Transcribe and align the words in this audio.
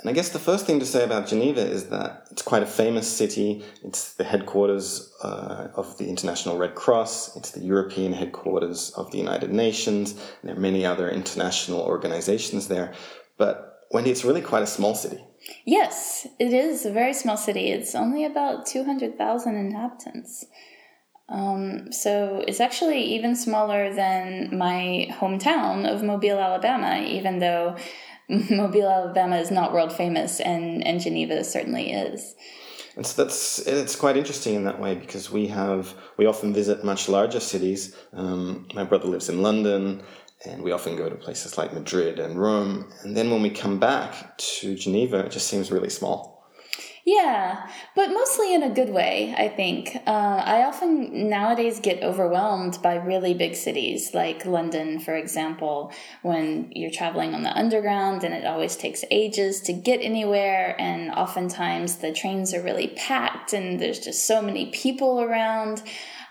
And 0.00 0.08
I 0.08 0.12
guess 0.12 0.28
the 0.28 0.38
first 0.38 0.64
thing 0.64 0.78
to 0.78 0.86
say 0.86 1.02
about 1.02 1.26
Geneva 1.26 1.60
is 1.60 1.88
that 1.88 2.28
it's 2.30 2.42
quite 2.42 2.62
a 2.62 2.66
famous 2.66 3.08
city. 3.08 3.64
It's 3.82 4.14
the 4.14 4.22
headquarters 4.22 5.12
uh, 5.24 5.68
of 5.74 5.98
the 5.98 6.08
International 6.08 6.56
Red 6.56 6.76
Cross. 6.76 7.36
It's 7.36 7.50
the 7.50 7.60
European 7.60 8.12
headquarters 8.12 8.92
of 8.96 9.10
the 9.10 9.18
United 9.18 9.50
Nations. 9.50 10.14
there 10.44 10.54
are 10.54 10.60
many 10.60 10.86
other 10.86 11.10
international 11.10 11.80
organizations 11.80 12.68
there. 12.68 12.94
But 13.38 13.86
Wendy, 13.90 14.10
it's 14.10 14.24
really 14.24 14.42
quite 14.42 14.62
a 14.62 14.68
small 14.68 14.94
city. 14.94 15.24
Yes, 15.64 16.28
it 16.38 16.52
is 16.52 16.86
a 16.86 16.92
very 16.92 17.14
small 17.14 17.36
city. 17.36 17.70
It's 17.70 17.94
only 17.94 18.24
about 18.24 18.66
200,000 18.66 19.56
inhabitants. 19.56 20.46
Um, 21.28 21.92
so 21.92 22.42
it's 22.46 22.60
actually 22.60 23.02
even 23.02 23.36
smaller 23.36 23.92
than 23.92 24.56
my 24.56 25.08
hometown 25.10 25.86
of 25.86 26.02
Mobile, 26.02 26.38
Alabama, 26.38 27.04
even 27.06 27.38
though 27.38 27.76
Mobile, 28.50 28.88
Alabama 28.88 29.36
is 29.36 29.50
not 29.50 29.72
world 29.72 29.92
famous, 29.92 30.38
and, 30.40 30.86
and 30.86 31.00
Geneva 31.00 31.42
certainly 31.44 31.92
is. 31.92 32.34
And 32.94 33.06
so 33.06 33.22
that's 33.22 33.60
it's 33.60 33.94
quite 33.94 34.16
interesting 34.16 34.54
in 34.56 34.64
that 34.64 34.80
way 34.80 34.96
because 34.96 35.30
we 35.30 35.46
have 35.46 35.94
we 36.16 36.26
often 36.26 36.52
visit 36.52 36.84
much 36.84 37.08
larger 37.08 37.38
cities. 37.38 37.96
Um, 38.12 38.66
my 38.74 38.82
brother 38.82 39.06
lives 39.06 39.28
in 39.28 39.40
London, 39.40 40.02
and 40.44 40.62
we 40.62 40.72
often 40.72 40.96
go 40.96 41.08
to 41.08 41.14
places 41.14 41.56
like 41.56 41.72
Madrid 41.72 42.18
and 42.18 42.40
Rome. 42.40 42.92
And 43.02 43.16
then 43.16 43.30
when 43.30 43.40
we 43.40 43.50
come 43.50 43.78
back 43.78 44.36
to 44.38 44.74
Geneva, 44.74 45.20
it 45.20 45.30
just 45.30 45.46
seems 45.48 45.70
really 45.70 45.90
small. 45.90 46.37
Yeah, 47.08 47.66
but 47.94 48.10
mostly 48.10 48.52
in 48.52 48.62
a 48.62 48.68
good 48.68 48.90
way, 48.90 49.34
I 49.34 49.48
think. 49.48 49.96
Uh, 50.06 50.42
I 50.44 50.64
often 50.64 51.30
nowadays 51.30 51.80
get 51.80 52.02
overwhelmed 52.02 52.82
by 52.82 52.96
really 52.96 53.32
big 53.32 53.54
cities 53.54 54.12
like 54.12 54.44
London, 54.44 54.98
for 54.98 55.14
example, 55.14 55.90
when 56.20 56.70
you're 56.70 56.90
traveling 56.90 57.34
on 57.34 57.44
the 57.44 57.56
underground 57.56 58.24
and 58.24 58.34
it 58.34 58.44
always 58.44 58.76
takes 58.76 59.06
ages 59.10 59.62
to 59.62 59.72
get 59.72 60.02
anywhere, 60.02 60.76
and 60.78 61.10
oftentimes 61.12 61.96
the 61.96 62.12
trains 62.12 62.52
are 62.52 62.60
really 62.60 62.88
packed 62.88 63.54
and 63.54 63.80
there's 63.80 64.00
just 64.00 64.26
so 64.26 64.42
many 64.42 64.66
people 64.66 65.22
around. 65.22 65.82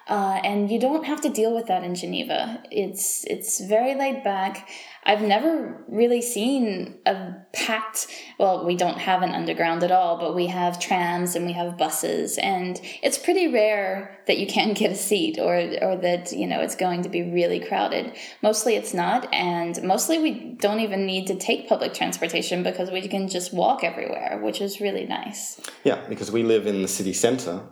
Uh, 0.08 0.40
and 0.44 0.72
you 0.72 0.80
don't 0.80 1.06
have 1.06 1.20
to 1.22 1.30
deal 1.30 1.54
with 1.54 1.66
that 1.66 1.84
in 1.84 1.94
Geneva. 1.94 2.64
It's 2.72 3.26
it's 3.26 3.60
very 3.60 3.94
laid 3.94 4.24
back. 4.24 4.70
I've 5.08 5.22
never 5.22 5.84
really 5.88 6.22
seen 6.22 7.00
a 7.06 7.34
packed. 7.54 8.08
Well, 8.38 8.66
we 8.66 8.76
don't 8.76 9.00
have 9.00 9.24
an 9.24 9.32
underground 9.32 9.84
at 9.84 9.92
all, 9.92 10.20
but 10.20 10.36
we 10.36 10.48
have 10.48 10.80
trams 10.80 11.36
and 11.36 11.46
we 11.46 11.54
have 11.54 11.78
buses, 11.78 12.38
and 12.38 12.80
it's 13.02 13.18
pretty 13.18 13.48
rare 13.48 14.22
that 14.28 14.38
you 14.38 14.46
can 14.46 14.74
get 14.82 14.92
a 14.92 14.96
seat 14.96 15.40
or 15.40 15.56
or 15.82 15.96
that 15.96 16.32
you 16.32 16.46
know 16.46 16.62
it's 16.62 16.76
going 16.76 17.02
to 17.04 17.10
be 17.10 17.24
really 17.24 17.60
crowded. 17.60 18.16
Mostly 18.44 18.76
it's 18.76 18.94
not, 18.94 19.34
and 19.34 19.82
mostly 19.82 20.20
we 20.20 20.56
don't 20.60 20.82
even 20.82 21.06
need 21.06 21.26
to 21.28 21.36
take 21.36 21.68
public 21.68 21.94
transportation 21.94 22.62
because 22.62 22.92
we 22.92 23.08
can 23.08 23.28
just 23.28 23.54
walk 23.54 23.84
everywhere, 23.84 24.40
which 24.44 24.62
is 24.62 24.80
really 24.82 25.06
nice. 25.06 25.60
Yeah, 25.84 26.06
because 26.08 26.32
we 26.32 26.44
live 26.44 26.68
in 26.68 26.82
the 26.82 26.88
city 26.88 27.14
center 27.14 27.64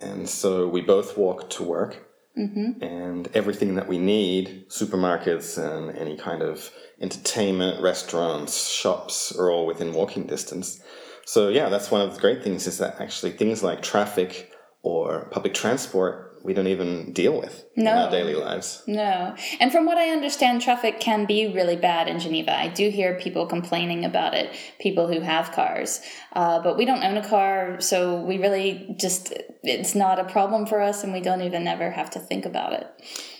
and 0.00 0.28
so 0.28 0.66
we 0.66 0.80
both 0.80 1.16
walk 1.16 1.50
to 1.50 1.62
work. 1.62 2.06
Mm-hmm. 2.38 2.82
And 2.82 3.28
everything 3.34 3.74
that 3.74 3.88
we 3.88 3.98
need, 3.98 4.68
supermarkets 4.68 5.58
and 5.58 5.96
any 5.96 6.16
kind 6.16 6.42
of 6.42 6.70
entertainment, 7.00 7.82
restaurants, 7.82 8.68
shops, 8.68 9.34
are 9.36 9.50
all 9.50 9.66
within 9.66 9.92
walking 9.92 10.26
distance. 10.26 10.80
So, 11.24 11.48
yeah, 11.48 11.68
that's 11.68 11.90
one 11.90 12.00
of 12.00 12.14
the 12.14 12.20
great 12.20 12.42
things 12.42 12.66
is 12.66 12.78
that 12.78 13.00
actually 13.00 13.32
things 13.32 13.62
like 13.62 13.82
traffic 13.82 14.52
or 14.82 15.28
public 15.30 15.54
transport 15.54 16.29
we 16.42 16.54
don't 16.54 16.66
even 16.66 17.12
deal 17.12 17.38
with 17.38 17.64
no. 17.76 17.92
in 17.92 17.98
our 17.98 18.10
daily 18.10 18.34
lives. 18.34 18.82
No. 18.86 19.34
And 19.60 19.70
from 19.70 19.86
what 19.86 19.98
I 19.98 20.10
understand, 20.10 20.62
traffic 20.62 21.00
can 21.00 21.26
be 21.26 21.52
really 21.52 21.76
bad 21.76 22.08
in 22.08 22.18
Geneva. 22.18 22.56
I 22.56 22.68
do 22.68 22.90
hear 22.90 23.18
people 23.18 23.46
complaining 23.46 24.04
about 24.04 24.34
it, 24.34 24.54
people 24.80 25.08
who 25.08 25.20
have 25.20 25.52
cars. 25.52 26.00
Uh, 26.32 26.62
but 26.62 26.76
we 26.76 26.84
don't 26.84 27.02
own 27.02 27.16
a 27.16 27.28
car, 27.28 27.80
so 27.80 28.22
we 28.22 28.38
really 28.38 28.96
just, 28.98 29.32
it's 29.62 29.94
not 29.94 30.18
a 30.18 30.24
problem 30.24 30.66
for 30.66 30.80
us, 30.80 31.04
and 31.04 31.12
we 31.12 31.20
don't 31.20 31.42
even 31.42 31.66
ever 31.66 31.90
have 31.90 32.10
to 32.10 32.18
think 32.18 32.46
about 32.46 32.72
it. 32.72 32.86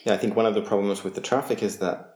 Yeah, 0.04 0.14
I 0.14 0.16
think 0.16 0.36
one 0.36 0.46
of 0.46 0.54
the 0.54 0.62
problems 0.62 1.04
with 1.04 1.14
the 1.14 1.20
traffic 1.20 1.62
is 1.62 1.78
that 1.78 2.10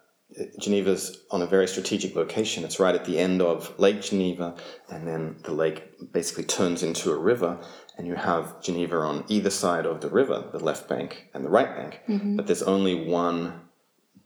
Geneva's 0.59 1.25
on 1.31 1.43
a 1.43 1.47
very 1.47 1.69
strategic 1.69 2.17
location. 2.17 2.65
It's 2.65 2.81
right 2.81 2.95
at 2.95 3.05
the 3.05 3.19
end 3.19 3.41
of 3.41 3.79
Lake 3.79 4.03
Geneva, 4.03 4.57
and 4.91 5.07
then 5.07 5.37
the 5.45 5.53
lake 5.53 6.13
basically 6.13 6.45
turns 6.45 6.83
into 6.83 7.13
a 7.13 7.19
river 7.19 7.59
and 7.97 8.07
you 8.07 8.15
have 8.15 8.61
Geneva 8.63 8.99
on 8.99 9.25
either 9.29 9.51
side 9.51 9.87
of 9.87 10.01
the 10.01 10.09
river, 10.09 10.45
the 10.53 10.59
left 10.59 10.89
bank 10.89 11.31
and 11.33 11.45
the 11.45 11.51
right 11.51 11.75
bank, 11.77 12.01
mm-hmm. 12.09 12.37
but 12.37 12.47
there's 12.47 12.63
only 12.63 13.07
one 13.07 13.61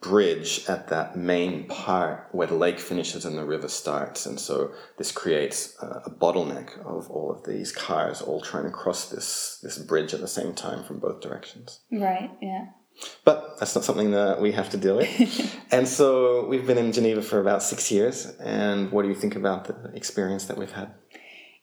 bridge 0.01 0.65
at 0.69 0.89
that 0.89 1.17
main 1.17 1.67
part 1.67 2.29
where 2.31 2.47
the 2.47 2.55
lake 2.55 2.79
finishes 2.79 3.25
and 3.25 3.37
the 3.37 3.45
river 3.45 3.69
starts. 3.69 4.27
And 4.27 4.39
so 4.39 4.73
this 4.97 5.11
creates 5.11 5.77
a, 5.83 6.03
a, 6.07 6.11
bottleneck 6.11 6.79
of 6.87 7.11
all 7.11 7.33
of 7.33 7.45
these 7.45 7.73
cars 7.73 8.23
all 8.23 8.41
trying 8.41 8.65
to 8.65 8.71
cross 8.71 9.11
this, 9.11 9.59
this 9.63 9.77
bridge 9.79 10.15
at 10.15 10.21
the 10.21 10.29
same 10.29 10.55
time 10.55 10.85
from 10.85 11.01
both 11.01 11.21
directions. 11.21 11.81
Right, 11.91 12.31
yeah. 12.41 12.67
But 13.25 13.59
that's 13.59 13.75
not 13.75 13.85
something 13.85 14.13
that 14.13 14.41
we 14.41 14.53
have 14.53 14.71
to 14.71 14.77
deal 14.77 14.97
with. 14.97 15.61
and 15.73 15.87
so 15.87 16.47
we've 16.47 16.67
been 16.67 16.79
in 16.79 16.93
Geneva 16.93 17.23
for 17.23 17.41
about 17.41 17.63
six 17.63 17.91
years. 17.91 18.27
And 18.41 18.91
what 18.93 19.03
do 19.03 19.09
you 19.09 19.15
think 19.15 19.37
about 19.37 19.65
the 19.67 19.93
experience 19.95 20.47
that 20.47 20.59
we've 20.59 20.73
had? 20.73 20.95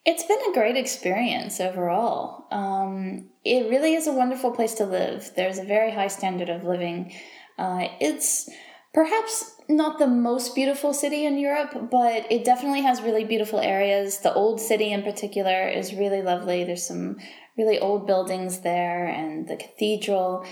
It's 0.06 0.22
been 0.22 0.38
a 0.48 0.54
great 0.54 0.76
experience 0.76 1.60
overall. 1.60 2.46
Um, 2.52 3.28
it 3.44 3.68
really 3.68 3.94
is 3.94 4.06
a 4.06 4.12
wonderful 4.12 4.52
place 4.52 4.74
to 4.74 4.86
live. 4.86 5.32
There's 5.34 5.58
a 5.58 5.64
very 5.64 5.90
high 5.90 6.06
standard 6.06 6.48
of 6.48 6.62
living. 6.62 7.12
Uh, 7.58 7.88
it's 8.00 8.48
perhaps 8.94 9.56
not 9.68 9.98
the 9.98 10.06
most 10.06 10.54
beautiful 10.54 10.94
city 10.94 11.26
in 11.26 11.38
Europe, 11.38 11.90
but 11.90 12.30
it 12.30 12.44
definitely 12.44 12.82
has 12.82 13.02
really 13.02 13.24
beautiful 13.24 13.58
areas. 13.58 14.18
The 14.18 14.32
old 14.32 14.60
city, 14.60 14.92
in 14.92 15.02
particular, 15.02 15.66
is 15.66 15.92
really 15.92 16.22
lovely. 16.22 16.62
There's 16.62 16.86
some 16.86 17.16
really 17.58 17.80
old 17.80 18.06
buildings 18.06 18.60
there, 18.60 19.08
and 19.08 19.48
the 19.48 19.56
cathedral. 19.56 20.46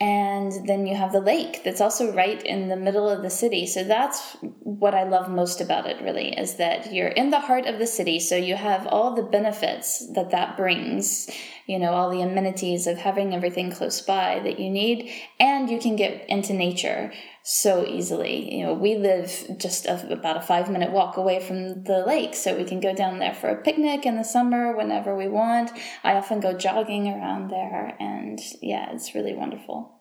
And 0.00 0.66
then 0.66 0.86
you 0.86 0.96
have 0.96 1.12
the 1.12 1.20
lake 1.20 1.62
that's 1.64 1.80
also 1.80 2.12
right 2.12 2.42
in 2.42 2.68
the 2.68 2.76
middle 2.76 3.08
of 3.08 3.22
the 3.22 3.30
city. 3.30 3.64
So 3.64 3.84
that's 3.84 4.36
what 4.60 4.92
I 4.92 5.04
love 5.04 5.30
most 5.30 5.60
about 5.60 5.86
it, 5.86 6.02
really, 6.02 6.36
is 6.36 6.56
that 6.56 6.92
you're 6.92 7.08
in 7.08 7.30
the 7.30 7.38
heart 7.38 7.66
of 7.66 7.78
the 7.78 7.86
city. 7.86 8.18
So 8.18 8.36
you 8.36 8.56
have 8.56 8.88
all 8.88 9.14
the 9.14 9.22
benefits 9.22 10.12
that 10.14 10.32
that 10.32 10.56
brings, 10.56 11.30
you 11.66 11.78
know, 11.78 11.92
all 11.92 12.10
the 12.10 12.22
amenities 12.22 12.88
of 12.88 12.98
having 12.98 13.34
everything 13.34 13.70
close 13.70 14.00
by 14.00 14.40
that 14.40 14.58
you 14.58 14.68
need. 14.68 15.12
And 15.38 15.70
you 15.70 15.78
can 15.78 15.94
get 15.94 16.28
into 16.28 16.54
nature 16.54 17.12
so 17.46 17.86
easily. 17.86 18.56
You 18.56 18.64
know, 18.64 18.72
we 18.72 18.96
live 18.96 19.58
just 19.58 19.84
a, 19.84 20.10
about 20.10 20.38
a 20.38 20.40
five 20.40 20.70
minute 20.70 20.90
walk 20.90 21.18
away 21.18 21.40
from 21.40 21.84
the 21.84 22.02
lake, 22.04 22.34
so 22.34 22.56
we 22.56 22.64
can 22.64 22.80
go 22.80 22.94
down 22.94 23.18
there 23.18 23.34
for 23.34 23.50
a 23.50 23.62
picnic 23.62 24.06
in 24.06 24.16
the 24.16 24.24
summer 24.24 24.74
whenever 24.74 25.14
we 25.14 25.28
want. 25.28 25.70
I 26.02 26.14
often 26.14 26.40
go 26.40 26.56
jogging 26.56 27.06
around 27.06 27.50
there, 27.50 27.94
and 28.00 28.40
yeah, 28.62 28.90
it's 28.92 29.14
really 29.14 29.34
wonderful. 29.34 29.92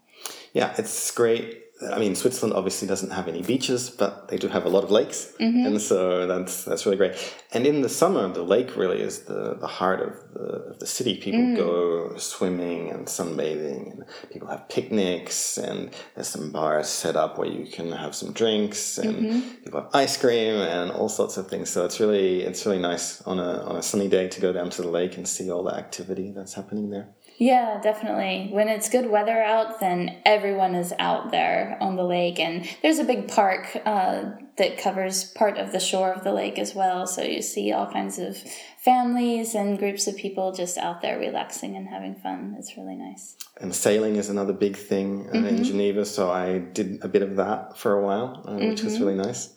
Yeah, 0.53 0.73
it's 0.77 1.11
great 1.11 1.63
I 1.91 1.99
mean, 1.99 2.15
Switzerland 2.15 2.55
obviously 2.55 2.87
doesn't 2.87 3.11
have 3.11 3.27
any 3.27 3.41
beaches, 3.41 3.89
but 3.89 4.27
they 4.27 4.37
do 4.37 4.47
have 4.47 4.65
a 4.65 4.69
lot 4.69 4.83
of 4.83 4.91
lakes, 4.91 5.33
mm-hmm. 5.39 5.65
and 5.65 5.81
so 5.81 6.27
that's 6.27 6.63
that's 6.63 6.85
really 6.85 6.97
great. 6.97 7.15
And 7.51 7.65
in 7.65 7.81
the 7.81 7.89
summer, 7.89 8.27
the 8.31 8.43
lake 8.43 8.75
really 8.75 9.01
is 9.01 9.23
the, 9.23 9.55
the 9.55 9.67
heart 9.67 10.01
of 10.01 10.33
the 10.33 10.45
of 10.71 10.79
the 10.79 10.87
city. 10.87 11.17
People 11.17 11.41
mm. 11.41 11.55
go 11.55 12.17
swimming 12.17 12.91
and 12.91 13.07
sunbathing, 13.07 13.91
and 13.91 14.03
people 14.31 14.47
have 14.47 14.67
picnics, 14.69 15.57
and 15.57 15.91
there's 16.15 16.27
some 16.27 16.51
bars 16.51 16.87
set 16.87 17.15
up 17.15 17.37
where 17.37 17.49
you 17.49 17.65
can 17.65 17.91
have 17.91 18.15
some 18.15 18.33
drinks, 18.33 18.97
and 18.97 19.15
mm-hmm. 19.15 19.39
people 19.63 19.81
have 19.81 19.89
ice 19.93 20.17
cream 20.17 20.55
and 20.55 20.91
all 20.91 21.09
sorts 21.09 21.37
of 21.37 21.47
things. 21.47 21.69
So 21.69 21.85
it's 21.85 21.99
really 21.99 22.41
it's 22.41 22.65
really 22.65 22.79
nice 22.81 23.21
on 23.23 23.39
a 23.39 23.63
on 23.63 23.75
a 23.75 23.83
sunny 23.83 24.07
day 24.07 24.27
to 24.27 24.41
go 24.41 24.53
down 24.53 24.69
to 24.71 24.81
the 24.81 24.89
lake 24.89 25.17
and 25.17 25.27
see 25.27 25.51
all 25.51 25.63
the 25.63 25.75
activity 25.75 26.31
that's 26.31 26.53
happening 26.53 26.89
there. 26.89 27.09
Yeah, 27.43 27.81
definitely. 27.81 28.47
When 28.51 28.69
it's 28.69 28.87
good 28.87 29.09
weather 29.09 29.37
out, 29.37 29.81
then 29.81 30.21
everyone 30.25 30.75
is 30.75 30.93
out 30.97 31.31
there 31.31 31.77
on 31.81 31.97
the 31.97 32.03
lake, 32.05 32.39
and 32.39 32.65
there's 32.81 32.99
a 32.99 33.03
big 33.03 33.27
park 33.27 33.81
uh, 33.85 34.31
that 34.57 34.77
covers 34.77 35.25
part 35.25 35.57
of 35.57 35.73
the 35.73 35.79
shore 35.81 36.13
of 36.13 36.23
the 36.23 36.31
lake 36.31 36.57
as 36.57 36.73
well. 36.73 37.05
So 37.05 37.21
you 37.21 37.41
see 37.41 37.73
all 37.73 37.91
kinds 37.91 38.17
of 38.17 38.37
families 38.77 39.55
and 39.55 39.77
groups 39.77 40.07
of 40.07 40.15
people 40.15 40.53
just 40.53 40.77
out 40.77 41.01
there 41.01 41.19
relaxing 41.19 41.75
and 41.75 41.85
having 41.85 42.15
fun. 42.15 42.55
It's 42.57 42.77
really 42.77 42.95
nice. 42.95 43.35
And 43.59 43.75
sailing 43.75 44.15
is 44.15 44.29
another 44.29 44.53
big 44.53 44.77
thing 44.77 45.27
uh, 45.27 45.33
mm-hmm. 45.33 45.47
in 45.47 45.63
Geneva, 45.65 46.05
so 46.05 46.31
I 46.31 46.59
did 46.59 47.03
a 47.03 47.09
bit 47.09 47.23
of 47.23 47.35
that 47.35 47.77
for 47.77 47.91
a 47.91 48.01
while, 48.01 48.41
uh, 48.47 48.53
which 48.53 48.77
mm-hmm. 48.77 48.85
was 48.85 49.01
really 49.01 49.15
nice 49.15 49.53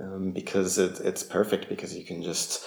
um, 0.00 0.32
because 0.32 0.78
it, 0.78 0.98
it's 1.00 1.22
perfect 1.22 1.68
because 1.68 1.94
you 1.94 2.06
can 2.06 2.22
just 2.22 2.64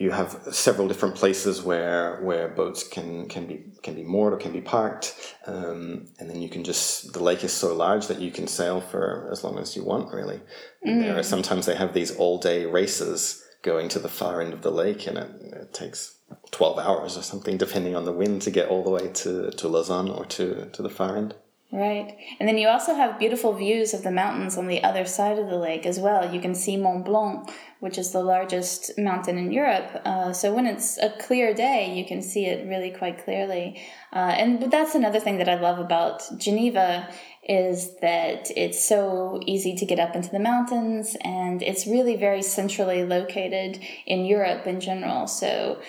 you 0.00 0.10
have 0.12 0.40
several 0.50 0.88
different 0.88 1.14
places 1.14 1.62
where 1.62 2.22
where 2.22 2.48
boats 2.48 2.82
can 2.88 3.28
can 3.28 3.46
be 3.46 3.64
can 3.82 3.94
be 3.94 4.02
moored 4.02 4.32
or 4.32 4.38
can 4.38 4.50
be 4.50 4.62
parked, 4.62 5.36
um, 5.46 6.08
and 6.18 6.30
then 6.30 6.40
you 6.40 6.48
can 6.48 6.64
just 6.64 7.12
the 7.12 7.22
lake 7.22 7.44
is 7.44 7.52
so 7.52 7.74
large 7.74 8.06
that 8.06 8.18
you 8.18 8.30
can 8.30 8.46
sail 8.46 8.80
for 8.80 9.28
as 9.30 9.44
long 9.44 9.58
as 9.58 9.76
you 9.76 9.84
want. 9.84 10.12
Really, 10.14 10.40
mm. 10.86 11.02
there 11.02 11.18
are, 11.18 11.22
sometimes 11.22 11.66
they 11.66 11.76
have 11.76 11.92
these 11.92 12.16
all 12.16 12.38
day 12.38 12.64
races 12.64 13.44
going 13.62 13.90
to 13.90 13.98
the 13.98 14.08
far 14.08 14.40
end 14.40 14.54
of 14.54 14.62
the 14.62 14.70
lake, 14.70 15.06
and 15.06 15.18
it, 15.18 15.30
it 15.52 15.74
takes 15.74 16.16
12 16.50 16.78
hours 16.78 17.18
or 17.18 17.22
something, 17.22 17.58
depending 17.58 17.94
on 17.94 18.06
the 18.06 18.12
wind, 18.12 18.40
to 18.42 18.50
get 18.50 18.70
all 18.70 18.82
the 18.82 18.90
way 18.90 19.08
to, 19.08 19.50
to 19.50 19.68
Lausanne 19.68 20.08
or 20.08 20.24
to, 20.24 20.70
to 20.72 20.80
the 20.80 20.88
far 20.88 21.18
end. 21.18 21.34
Right. 21.72 22.16
And 22.40 22.48
then 22.48 22.58
you 22.58 22.66
also 22.66 22.94
have 22.94 23.20
beautiful 23.20 23.52
views 23.52 23.94
of 23.94 24.02
the 24.02 24.10
mountains 24.10 24.58
on 24.58 24.66
the 24.66 24.82
other 24.82 25.04
side 25.04 25.38
of 25.38 25.48
the 25.48 25.56
lake 25.56 25.86
as 25.86 26.00
well. 26.00 26.34
You 26.34 26.40
can 26.40 26.52
see 26.52 26.76
Mont 26.76 27.04
Blanc, 27.04 27.48
which 27.78 27.96
is 27.96 28.10
the 28.10 28.24
largest 28.24 28.98
mountain 28.98 29.38
in 29.38 29.52
Europe. 29.52 30.02
Uh, 30.04 30.32
so 30.32 30.52
when 30.52 30.66
it's 30.66 30.98
a 30.98 31.10
clear 31.20 31.54
day, 31.54 31.94
you 31.96 32.04
can 32.04 32.22
see 32.22 32.46
it 32.46 32.66
really 32.66 32.90
quite 32.90 33.22
clearly. 33.24 33.80
Uh, 34.12 34.34
and 34.36 34.72
that's 34.72 34.96
another 34.96 35.20
thing 35.20 35.38
that 35.38 35.48
I 35.48 35.60
love 35.60 35.78
about 35.78 36.24
Geneva 36.38 37.08
is 37.48 37.96
that 38.00 38.50
it's 38.56 38.84
so 38.84 39.40
easy 39.46 39.76
to 39.76 39.86
get 39.86 40.00
up 40.00 40.16
into 40.16 40.30
the 40.30 40.40
mountains 40.40 41.16
and 41.22 41.62
it's 41.62 41.86
really 41.86 42.16
very 42.16 42.42
centrally 42.42 43.04
located 43.04 43.80
in 44.06 44.24
Europe 44.24 44.66
in 44.66 44.80
general. 44.80 45.28
So 45.28 45.80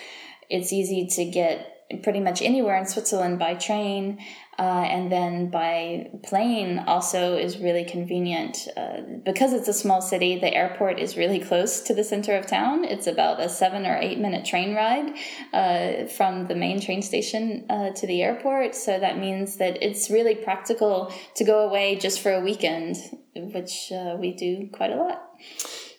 it's 0.48 0.72
easy 0.72 1.08
to 1.08 1.24
get 1.24 1.81
pretty 2.02 2.20
much 2.20 2.42
anywhere 2.42 2.76
in 2.76 2.86
Switzerland 2.86 3.38
by 3.38 3.54
train. 3.54 4.18
Uh, 4.58 4.84
and 4.84 5.10
then 5.10 5.48
by 5.48 6.10
plane 6.22 6.78
also 6.86 7.36
is 7.36 7.58
really 7.58 7.84
convenient. 7.84 8.68
Uh, 8.76 9.00
because 9.24 9.52
it's 9.54 9.66
a 9.66 9.72
small 9.72 10.02
city 10.02 10.38
the 10.38 10.54
airport 10.54 10.98
is 10.98 11.16
really 11.16 11.40
close 11.40 11.80
to 11.80 11.94
the 11.94 12.04
center 12.04 12.36
of 12.36 12.46
town. 12.46 12.84
It's 12.84 13.06
about 13.06 13.40
a 13.40 13.48
seven 13.48 13.86
or 13.86 13.96
eight 13.96 14.18
minute 14.18 14.44
train 14.44 14.74
ride 14.74 15.14
uh, 15.52 16.06
from 16.06 16.48
the 16.48 16.54
main 16.54 16.80
train 16.80 17.02
station 17.02 17.64
uh, 17.70 17.90
to 17.90 18.06
the 18.06 18.22
airport. 18.22 18.74
So 18.74 19.00
that 19.00 19.18
means 19.18 19.56
that 19.56 19.82
it's 19.82 20.10
really 20.10 20.34
practical 20.34 21.12
to 21.36 21.44
go 21.44 21.66
away 21.66 21.96
just 21.96 22.20
for 22.20 22.32
a 22.32 22.40
weekend 22.40 22.96
which 23.34 23.90
uh, 23.92 24.16
we 24.18 24.32
do 24.32 24.68
quite 24.72 24.90
a 24.90 24.96
lot. 24.96 25.22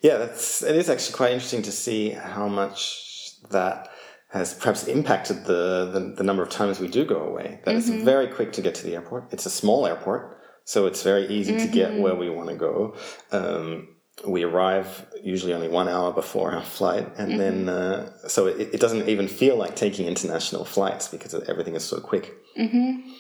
Yeah 0.02 0.18
that's 0.18 0.62
it 0.62 0.76
is 0.76 0.90
actually 0.90 1.16
quite 1.16 1.32
interesting 1.32 1.64
to 1.64 1.72
see 1.72 2.10
how 2.12 2.48
much 2.48 3.32
that 3.50 3.90
has 4.34 4.56
perhaps 4.56 4.88
impacted 4.88 5.46
the, 5.46 5.92
the, 5.94 6.16
the, 6.18 6.24
number 6.24 6.42
of 6.42 6.50
times 6.50 6.80
we 6.80 6.88
do 6.88 7.06
go 7.06 7.22
away. 7.22 7.60
That 7.66 7.76
mm-hmm. 7.76 7.94
it's 7.94 8.04
very 8.04 8.28
quick 8.28 8.52
to 8.54 8.64
get 8.64 8.74
to 8.76 8.84
the 8.84 8.96
airport. 8.96 9.32
It's 9.32 9.46
a 9.46 9.50
small 9.50 9.86
airport, 9.86 10.42
so 10.64 10.88
it's 10.88 11.04
very 11.04 11.28
easy 11.28 11.54
mm-hmm. 11.54 11.68
to 11.68 11.72
get 11.72 11.92
mm-hmm. 11.92 12.02
where 12.02 12.16
we 12.16 12.32
want 12.32 12.50
to 12.50 12.56
go. 12.56 12.96
Um, 13.32 13.90
we 14.28 14.42
arrive 14.44 15.06
usually 15.24 15.54
only 15.54 15.68
one 15.68 15.88
hour 15.88 16.12
before 16.12 16.52
our 16.52 16.64
flight, 16.64 17.12
and 17.16 17.34
mm-hmm. 17.34 17.38
then 17.38 17.70
uh, 17.70 18.28
so 18.28 18.48
it, 18.48 18.74
it, 18.74 18.80
doesn't 18.80 19.08
even 19.08 19.28
feel 19.28 19.56
like 19.56 19.76
taking 19.76 20.08
international 20.08 20.66
flights 20.66 21.08
because 21.08 21.36
everything 21.48 21.76
is 21.76 21.84
so 21.84 22.00
quick. 22.00 22.34
Mm-hmm. 22.58 23.12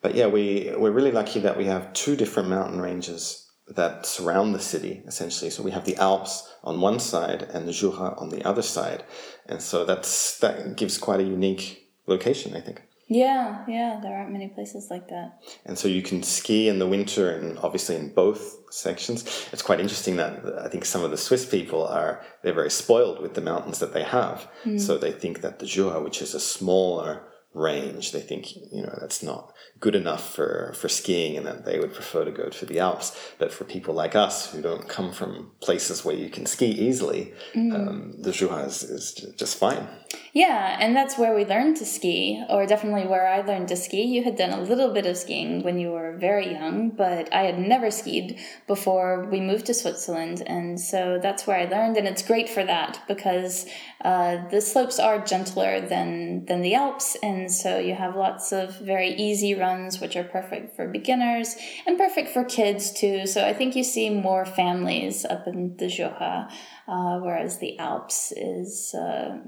But 0.00 0.14
yeah, 0.14 0.28
we 0.28 0.72
we're 0.78 0.92
really 0.92 1.12
lucky 1.12 1.40
that 1.40 1.58
we 1.58 1.66
have 1.66 1.92
two 1.92 2.16
different 2.16 2.48
mountain 2.48 2.80
ranges 2.80 3.43
that 3.68 4.06
surround 4.06 4.54
the 4.54 4.60
city 4.60 5.02
essentially. 5.06 5.50
So 5.50 5.62
we 5.62 5.70
have 5.70 5.84
the 5.84 5.96
Alps 5.96 6.52
on 6.62 6.80
one 6.80 7.00
side 7.00 7.42
and 7.42 7.66
the 7.66 7.72
Jura 7.72 8.14
on 8.18 8.30
the 8.30 8.46
other 8.46 8.62
side, 8.62 9.04
and 9.46 9.60
so 9.60 9.84
that's 9.84 10.38
that 10.38 10.76
gives 10.76 10.98
quite 10.98 11.20
a 11.20 11.24
unique 11.24 11.90
location, 12.06 12.54
I 12.54 12.60
think. 12.60 12.82
Yeah, 13.06 13.64
yeah, 13.68 14.00
there 14.02 14.16
aren't 14.16 14.32
many 14.32 14.48
places 14.48 14.88
like 14.90 15.08
that. 15.08 15.38
And 15.66 15.78
so 15.78 15.88
you 15.88 16.00
can 16.00 16.22
ski 16.22 16.68
in 16.68 16.78
the 16.78 16.86
winter, 16.86 17.30
and 17.30 17.58
obviously 17.58 17.96
in 17.96 18.14
both 18.14 18.56
sections. 18.72 19.48
It's 19.52 19.62
quite 19.62 19.80
interesting 19.80 20.16
that 20.16 20.42
I 20.58 20.68
think 20.68 20.84
some 20.84 21.04
of 21.04 21.10
the 21.10 21.16
Swiss 21.16 21.44
people 21.44 21.86
are 21.86 22.22
they're 22.42 22.54
very 22.54 22.70
spoiled 22.70 23.20
with 23.20 23.34
the 23.34 23.40
mountains 23.40 23.78
that 23.78 23.92
they 23.92 24.04
have. 24.04 24.48
Mm. 24.64 24.80
So 24.80 24.96
they 24.96 25.12
think 25.12 25.42
that 25.42 25.58
the 25.58 25.66
Jura, 25.66 26.02
which 26.02 26.22
is 26.22 26.34
a 26.34 26.40
smaller 26.40 27.22
range. 27.54 28.12
They 28.12 28.20
think, 28.20 28.54
you 28.56 28.82
know, 28.82 28.96
that's 29.00 29.22
not 29.22 29.54
good 29.80 29.94
enough 29.94 30.34
for, 30.34 30.72
for 30.76 30.88
skiing 30.88 31.36
and 31.36 31.46
that 31.46 31.64
they 31.64 31.78
would 31.78 31.94
prefer 31.94 32.24
to 32.24 32.30
go 32.30 32.48
to 32.48 32.66
the 32.66 32.80
Alps. 32.80 33.16
But 33.38 33.52
for 33.52 33.64
people 33.64 33.94
like 33.94 34.14
us 34.14 34.52
who 34.52 34.60
don't 34.60 34.88
come 34.88 35.12
from 35.12 35.52
places 35.60 36.04
where 36.04 36.16
you 36.16 36.28
can 36.28 36.46
ski 36.46 36.66
easily, 36.66 37.32
mm. 37.54 37.74
um, 37.74 38.14
the 38.18 38.32
Jura 38.32 38.64
is, 38.64 38.82
is 38.82 39.12
just 39.36 39.58
fine. 39.58 39.86
Yeah, 40.32 40.76
and 40.80 40.96
that's 40.96 41.16
where 41.16 41.34
we 41.34 41.44
learned 41.44 41.76
to 41.76 41.84
ski, 41.84 42.44
or 42.48 42.66
definitely 42.66 43.06
where 43.06 43.26
I 43.26 43.40
learned 43.40 43.68
to 43.68 43.76
ski. 43.76 44.02
You 44.02 44.24
had 44.24 44.36
done 44.36 44.50
a 44.50 44.60
little 44.60 44.92
bit 44.92 45.06
of 45.06 45.16
skiing 45.16 45.62
when 45.62 45.78
you 45.78 45.90
were 45.90 46.16
very 46.18 46.52
young, 46.52 46.90
but 46.90 47.32
I 47.32 47.42
had 47.42 47.58
never 47.58 47.90
skied 47.90 48.38
before 48.66 49.26
we 49.30 49.40
moved 49.40 49.66
to 49.66 49.74
Switzerland, 49.74 50.42
and 50.46 50.80
so 50.80 51.18
that's 51.22 51.46
where 51.46 51.58
I 51.58 51.66
learned. 51.66 51.96
And 51.96 52.08
it's 52.08 52.22
great 52.22 52.48
for 52.48 52.64
that 52.64 53.00
because 53.06 53.66
uh, 54.04 54.48
the 54.48 54.60
slopes 54.60 54.98
are 54.98 55.24
gentler 55.24 55.80
than 55.80 56.46
than 56.46 56.62
the 56.62 56.74
Alps, 56.74 57.16
and 57.22 57.43
so 57.50 57.78
you 57.78 57.94
have 57.94 58.16
lots 58.16 58.52
of 58.52 58.78
very 58.80 59.10
easy 59.10 59.54
runs, 59.54 60.00
which 60.00 60.16
are 60.16 60.24
perfect 60.24 60.76
for 60.76 60.88
beginners 60.88 61.56
and 61.86 61.98
perfect 61.98 62.28
for 62.28 62.44
kids 62.44 62.92
too. 62.92 63.26
So 63.26 63.46
I 63.46 63.52
think 63.52 63.76
you 63.76 63.84
see 63.84 64.10
more 64.10 64.44
families 64.44 65.24
up 65.24 65.46
in 65.46 65.76
the 65.76 65.88
Jura, 65.88 66.48
uh, 66.88 67.18
whereas 67.18 67.58
the 67.58 67.78
Alps 67.78 68.32
is. 68.36 68.94
Uh, 68.94 69.38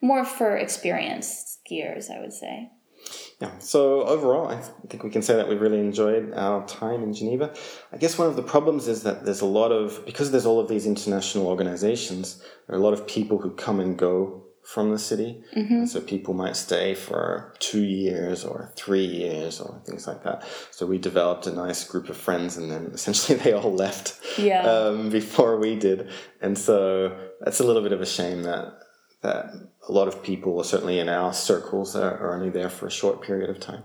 more 0.00 0.24
for 0.24 0.56
experienced 0.56 1.60
skiers, 1.64 2.10
I 2.10 2.20
would 2.20 2.32
say. 2.32 2.70
Yeah. 3.40 3.58
So 3.58 4.02
overall, 4.02 4.48
I 4.48 4.60
think 4.88 5.02
we 5.02 5.10
can 5.10 5.22
say 5.22 5.34
that 5.34 5.48
we 5.48 5.56
really 5.56 5.80
enjoyed 5.80 6.32
our 6.34 6.64
time 6.66 7.02
in 7.02 7.12
Geneva. 7.12 7.52
I 7.92 7.96
guess 7.96 8.16
one 8.16 8.28
of 8.28 8.36
the 8.36 8.42
problems 8.42 8.86
is 8.86 9.02
that 9.02 9.24
there's 9.24 9.40
a 9.40 9.46
lot 9.46 9.72
of 9.72 10.04
because 10.06 10.30
there's 10.30 10.46
all 10.46 10.60
of 10.60 10.68
these 10.68 10.86
international 10.86 11.48
organizations. 11.48 12.40
There 12.66 12.76
are 12.76 12.78
a 12.78 12.82
lot 12.82 12.92
of 12.92 13.06
people 13.08 13.38
who 13.38 13.50
come 13.50 13.80
and 13.80 13.98
go 13.98 14.44
from 14.62 14.90
the 14.90 14.98
city. 14.98 15.42
Mm-hmm. 15.56 15.86
so 15.86 16.00
people 16.00 16.34
might 16.34 16.56
stay 16.56 16.94
for 16.94 17.52
two 17.58 17.82
years 17.82 18.44
or 18.44 18.72
three 18.76 19.04
years 19.04 19.60
or 19.60 19.80
things 19.84 20.06
like 20.06 20.22
that. 20.24 20.44
So 20.70 20.86
we 20.86 20.98
developed 20.98 21.46
a 21.46 21.52
nice 21.52 21.84
group 21.84 22.08
of 22.08 22.16
friends, 22.16 22.56
and 22.56 22.70
then 22.70 22.90
essentially 22.94 23.38
they 23.42 23.52
all 23.52 23.72
left 23.72 24.20
yeah. 24.38 24.62
um, 24.62 25.10
before 25.10 25.58
we 25.58 25.76
did. 25.76 26.08
And 26.40 26.56
so 26.56 27.16
that's 27.40 27.60
a 27.60 27.64
little 27.64 27.82
bit 27.82 27.92
of 27.92 28.00
a 28.00 28.06
shame 28.06 28.42
that 28.44 28.78
that 29.22 29.54
a 29.88 29.92
lot 29.92 30.08
of 30.08 30.22
people, 30.22 30.62
certainly 30.64 30.98
in 30.98 31.08
our 31.08 31.32
circles, 31.32 31.94
are, 31.94 32.18
are 32.18 32.34
only 32.34 32.50
there 32.50 32.68
for 32.68 32.86
a 32.86 32.90
short 32.90 33.22
period 33.22 33.50
of 33.50 33.60
time. 33.60 33.84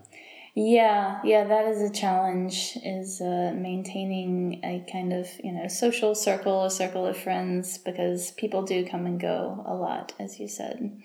Yeah, 0.60 1.20
yeah, 1.24 1.44
that 1.44 1.68
is 1.68 1.88
a 1.88 1.94
challenge. 1.94 2.80
Is 2.84 3.22
uh, 3.22 3.54
maintaining 3.56 4.60
a 4.64 4.84
kind 4.92 5.14
of 5.14 5.28
you 5.44 5.52
know 5.52 5.68
social 5.68 6.16
circle, 6.16 6.66
a 6.66 6.72
circle 6.72 7.06
of 7.06 7.16
friends, 7.16 7.78
because 7.78 8.32
people 8.32 8.64
do 8.64 8.84
come 8.84 9.06
and 9.06 9.22
go 9.22 9.64
a 9.68 9.76
lot, 9.76 10.14
as 10.20 10.40
you 10.40 10.48
said. 10.48 11.00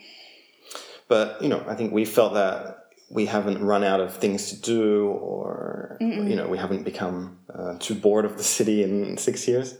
But 1.06 1.42
you 1.42 1.50
know, 1.50 1.62
I 1.68 1.75
think 1.75 1.92
we 1.92 2.06
felt 2.06 2.32
that 2.32 2.78
we 3.11 3.26
haven't 3.26 3.62
run 3.62 3.85
out 3.85 4.00
of 4.00 4.16
things 4.16 4.52
to 4.52 4.62
do, 4.62 5.09
or 5.09 5.99
Mm-mm. 6.00 6.30
you 6.30 6.35
know, 6.35 6.49
we 6.49 6.56
haven't 6.56 6.85
become 6.85 7.37
uh, 7.54 7.76
too 7.78 7.94
bored 7.94 8.25
of 8.25 8.38
the 8.38 8.44
city 8.44 8.82
in 8.82 9.18
six 9.18 9.47
years. 9.47 9.76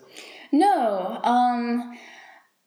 No, 0.53 1.19
um, 1.25 1.97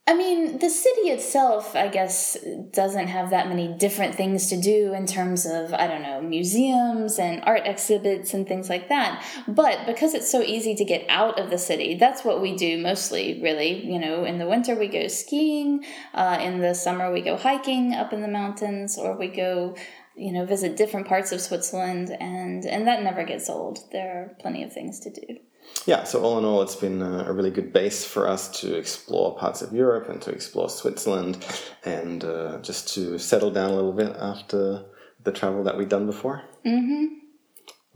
I 0.07 0.13
mean, 0.13 0.59
the 0.59 0.69
city 0.69 1.09
itself, 1.09 1.75
I 1.75 1.87
guess, 1.87 2.37
doesn't 2.71 3.07
have 3.07 3.31
that 3.31 3.47
many 3.47 3.67
different 3.67 4.13
things 4.13 4.49
to 4.49 4.61
do 4.61 4.93
in 4.93 5.07
terms 5.07 5.47
of, 5.47 5.73
I 5.73 5.87
don't 5.87 6.03
know, 6.03 6.21
museums 6.21 7.17
and 7.17 7.41
art 7.43 7.63
exhibits 7.65 8.35
and 8.35 8.47
things 8.47 8.69
like 8.69 8.87
that. 8.89 9.25
But 9.47 9.87
because 9.87 10.13
it's 10.13 10.31
so 10.31 10.41
easy 10.41 10.75
to 10.75 10.85
get 10.85 11.07
out 11.09 11.39
of 11.39 11.49
the 11.49 11.57
city, 11.57 11.95
that's 11.95 12.23
what 12.23 12.39
we 12.39 12.55
do 12.55 12.77
mostly, 12.77 13.41
really. 13.41 13.83
You 13.83 13.97
know, 13.97 14.25
in 14.25 14.37
the 14.37 14.47
winter 14.47 14.75
we 14.75 14.89
go 14.89 15.07
skiing, 15.07 15.83
uh, 16.13 16.37
in 16.39 16.59
the 16.59 16.75
summer 16.75 17.11
we 17.11 17.21
go 17.21 17.35
hiking 17.35 17.95
up 17.95 18.13
in 18.13 18.21
the 18.21 18.27
mountains, 18.27 18.99
or 18.99 19.17
we 19.17 19.27
go 19.27 19.75
you 20.15 20.31
know 20.31 20.45
visit 20.45 20.77
different 20.77 21.07
parts 21.07 21.31
of 21.31 21.41
Switzerland 21.41 22.15
and 22.21 22.65
and 22.65 22.87
that 22.87 23.03
never 23.03 23.25
gets 23.25 23.49
old 23.49 23.79
there 23.91 24.23
are 24.23 24.35
plenty 24.39 24.63
of 24.63 24.71
things 24.71 24.99
to 25.01 25.09
do 25.09 25.37
yeah, 25.85 26.03
so 26.03 26.21
all 26.23 26.37
in 26.39 26.45
all, 26.45 26.61
it's 26.63 26.75
been 26.75 27.01
a 27.01 27.31
really 27.31 27.51
good 27.51 27.71
base 27.71 28.03
for 28.03 28.27
us 28.27 28.61
to 28.61 28.75
explore 28.75 29.35
parts 29.37 29.61
of 29.61 29.71
Europe 29.71 30.09
and 30.09 30.21
to 30.23 30.31
explore 30.31 30.69
Switzerland 30.69 31.45
and 31.83 32.23
uh, 32.23 32.59
just 32.61 32.93
to 32.95 33.19
settle 33.19 33.51
down 33.51 33.69
a 33.69 33.75
little 33.75 33.93
bit 33.93 34.15
after 34.19 34.85
the 35.23 35.31
travel 35.31 35.63
that 35.63 35.77
we've 35.77 35.89
done 35.89 36.07
before. 36.07 36.43
Mm-hmm. 36.65 37.05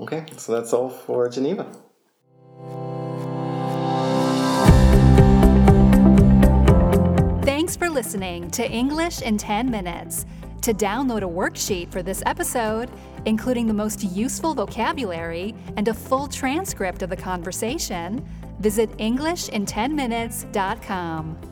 Okay, 0.02 0.26
so 0.38 0.54
that's 0.54 0.72
all 0.72 0.90
for 0.90 1.28
Geneva. 1.30 1.66
Thanks 7.44 7.76
for 7.76 7.90
listening 7.90 8.50
to 8.52 8.70
English 8.70 9.22
in 9.22 9.38
10 9.38 9.70
Minutes. 9.70 10.26
To 10.62 10.74
download 10.74 11.24
a 11.24 11.28
worksheet 11.28 11.92
for 11.92 12.02
this 12.04 12.22
episode, 12.26 12.90
including 13.26 13.68
the 13.68 13.74
most 13.74 14.02
useful 14.04 14.54
vocabulary 14.54 15.56
and 15.78 15.88
a 15.88 15.94
full 15.94 16.28
transcript 16.28 17.02
of 17.02 17.10
the 17.10 17.18
conversation, 17.18 18.28
visit 18.60 18.90
EnglishinTenMinutes.com. 18.98 21.49